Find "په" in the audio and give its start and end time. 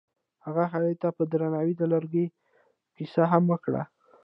1.17-1.23